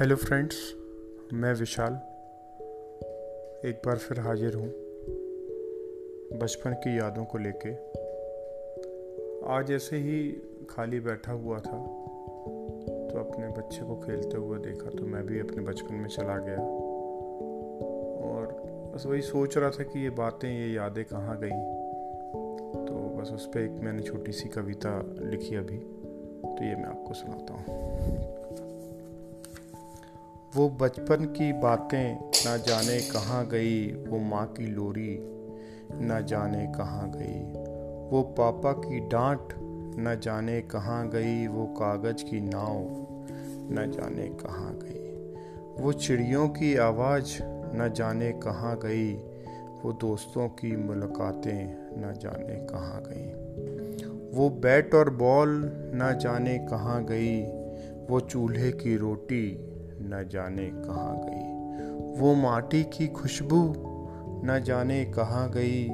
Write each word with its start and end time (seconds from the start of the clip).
Hello 0.00 0.16
friends 0.16 0.56
मैं 1.32 1.52
विशाल। 1.54 1.94
एक 3.68 3.82
बार 3.86 3.96
फिर 3.96 4.20
हाजिर 4.20 4.54
हूँ 4.54 4.68
बचपन 6.40 6.74
की 6.74 6.98
यादों 6.98 7.24
को 7.24 7.38
लेके। 7.38 7.72
आज 9.52 9.70
ऐसे 9.70 9.96
ही 9.96 10.20
खाली 10.70 11.00
बैठा 11.00 11.32
हुआ 11.32 11.58
था 11.58 11.76
तो 13.08 13.18
अपने 13.18 13.48
बच्चे 13.48 13.80
को 13.80 13.96
खेलते 13.96 14.36
हुए 14.36 14.58
देखा 14.58 14.90
तो 14.90 15.06
मैं 15.06 15.26
भी 15.26 15.40
अपने 15.40 15.62
बचपन 15.62 15.94
में 15.94 16.08
चला 16.08 16.38
गया। 16.38 16.62
और 18.24 18.46
बस 18.94 19.06
वही 19.06 19.22
सोच 19.22 19.58
रहा 19.58 19.70
था 19.70 19.82
कि 19.82 20.04
ये 20.04 20.10
बातें, 20.10 20.48
ये 20.48 20.72
यादें 20.74 21.04
कहाँ 21.04 21.38
गई। 21.40 21.60
तो 22.86 23.08
बस 23.18 23.32
उस 23.32 23.46
पर 23.46 23.60
एक 23.60 23.70
मैंने 23.70 24.02
छोटी 24.02 24.32
सी 24.32 24.48
कविता 24.48 25.00
लिखी 25.20 25.56
अभी 25.56 25.78
तो 25.78 26.64
ये 26.64 26.74
मैं 26.74 26.88
आपको 26.88 27.14
सुनाता 27.14 27.54
हूँ। 27.54 28.38
वो 30.56 30.68
बचपन 30.68 31.24
की 31.24 31.52
बातें 31.52 32.30
ना 32.44 32.56
जाने 32.56 32.98
कहाँ 33.00 33.46
गई, 33.46 33.92
वो 33.92 34.18
माँ 34.18 34.46
की 34.46 34.66
लोरी 34.66 35.18
न 35.92 36.24
जाने 36.28 36.66
कहाँ 36.66 37.10
गई, 37.10 37.38
वो 38.10 38.22
पापा 38.38 38.72
की 38.72 38.98
डांट 39.08 39.54
न 39.98 40.18
जाने 40.24 40.60
कहाँ 40.62 41.08
गई, 41.08 41.46
वो 41.46 41.66
कागज़ 41.66 42.24
की 42.24 42.40
नाव 42.40 42.80
न 43.72 43.90
जाने 43.90 44.26
कहाँ 44.42 44.72
गई, 44.82 45.14
वो 45.82 45.92
चिड़ियों 45.92 46.48
की 46.48 46.76
आवाज़ 46.76 47.38
न 47.76 47.92
जाने 47.96 48.32
कहाँ 48.32 48.76
गई, 48.76 49.12
वो 49.84 49.92
दोस्तों 49.92 50.48
की 50.48 50.76
मुलाकातें 50.76 51.64
न 51.98 52.14
जाने 52.22 52.60
कहाँ 52.66 53.02
गई, 53.06 53.32
वो 54.36 54.50
बैट 54.50 54.94
और 54.94 55.10
बॉल 55.10 55.60
न 55.94 56.18
जाने 56.22 56.58
कहाँ 56.58 57.04
गई, 57.04 57.40
वो 58.10 58.20
चूल्हे 58.20 58.72
की 58.72 58.96
रोटी 58.96 59.66
न 60.02 60.28
जाने 60.32 60.70
कहाँ 60.74 61.20
गई। 61.24 61.60
वो 62.20 62.34
माटी 62.34 62.84
की 62.84 63.08
खुशबू 63.08 63.74
न 64.44 64.62
जाने 64.64 65.04
कहाँ 65.04 65.50
गई। 65.50 65.88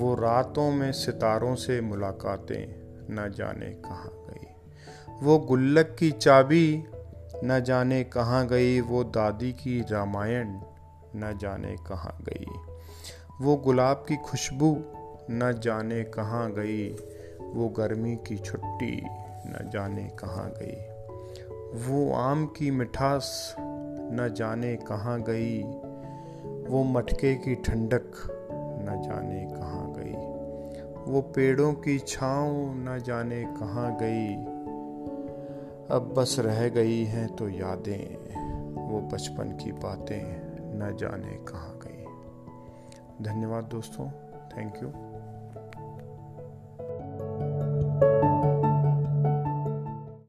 वो 0.00 0.14
रातों 0.14 0.70
में 0.70 0.92
सितारों 0.92 1.54
से 1.54 1.80
मुलाकातें 1.80 2.82
न 3.10 3.32
जाने 3.36 3.66
कहाँ 3.66 4.10
गई। 4.12 4.46
वो 5.22 5.38
गुल्लक 5.38 5.96
की 5.98 6.10
चाबी 6.10 6.84
न 7.44 7.60
जाने 7.60 8.04
कहाँ 8.04 8.46
गई। 8.46 8.80
वो 8.80 9.04
दादी 9.04 9.52
की 9.52 9.80
रामायण 9.80 10.60
न 11.16 11.38
जाने 11.42 11.76
कहाँ 11.76 12.24
गई। 12.28 12.46
वो 13.40 13.56
गुलाब 13.56 13.96
की 14.08 14.16
खुशबू 14.16 14.84
न 15.30 15.60
जाने 15.64 16.04
कहाँ 16.04 16.52
गई। 16.52 16.96
वो 17.40 17.68
गर्मी 17.68 18.16
की 18.16 18.38
छुट्टी 18.38 19.02
न 19.46 19.70
जाने 19.72 20.04
कहाँ 20.04 20.50
गई। 20.50 21.01
वो 21.72 22.12
आम 22.12 22.46
की 22.46 22.70
मिठास 22.70 23.54
न 23.58 24.28
जाने 24.36 24.76
कहाँ 24.76 25.20
गई, 25.22 25.62
वो 26.68 26.82
मटके 26.84 27.34
की 27.34 27.54
ठंडक 27.54 28.10
न 28.52 29.00
जाने 29.02 29.44
कहाँ 29.50 29.92
गई, 29.96 30.12
वो 31.12 31.20
पेड़ों 31.20 31.72
की 31.74 31.98
छाँव 31.98 32.74
न 32.78 32.98
जाने 33.06 33.42
कहाँ 33.44 33.96
गई। 34.02 34.34
अब 35.90 36.12
बस 36.18 36.36
रह 36.38 36.68
गई 36.68 37.04
हैं 37.04 37.36
तो 37.36 37.48
यादें, 37.48 38.16
वो 38.90 39.00
बचपन 39.12 39.56
की 39.56 39.72
बातें 39.72 40.22
न 40.78 40.96
जाने 41.00 41.36
कहाँ 41.48 41.78
गई। 41.82 43.24
धन्यवाद 43.24 43.64
दोस्तों 43.64 44.08
थैंक 44.48 44.82
यू 44.82 44.88